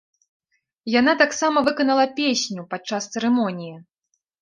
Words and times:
Яна 0.99 1.13
таксама 1.21 1.63
выканала 1.69 2.07
песню 2.23 2.67
падчас 2.75 3.11
цырымоніі. 3.15 3.75